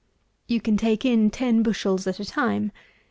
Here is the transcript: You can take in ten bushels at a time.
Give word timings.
You 0.47 0.59
can 0.61 0.77
take 0.77 1.05
in 1.05 1.29
ten 1.29 1.61
bushels 1.61 2.07
at 2.07 2.19
a 2.19 2.25
time. 2.25 2.71